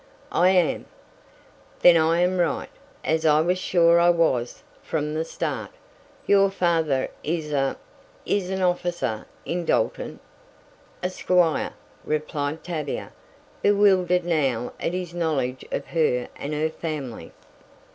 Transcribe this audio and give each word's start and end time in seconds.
"I 0.31 0.49
am." 0.49 0.87
"Then 1.81 1.95
I 1.95 2.21
am 2.21 2.39
right, 2.39 2.71
as 3.03 3.23
I 3.23 3.39
was 3.41 3.59
sure 3.59 3.99
I 3.99 4.09
was 4.09 4.63
from 4.81 5.13
the 5.13 5.23
start. 5.23 5.69
Your 6.25 6.49
father 6.49 7.11
is 7.23 7.51
a 7.53 7.77
is 8.25 8.49
an 8.49 8.63
officer 8.63 9.27
in 9.45 9.63
Dalton?" 9.63 10.19
"A 11.03 11.11
squire," 11.11 11.73
replied 12.03 12.63
Tavia, 12.63 13.13
bewildered 13.61 14.25
now 14.25 14.73
at 14.79 14.93
his 14.93 15.13
knowledge 15.13 15.63
of 15.71 15.85
her 15.89 16.27
and 16.35 16.51
her 16.55 16.69
family. 16.71 17.31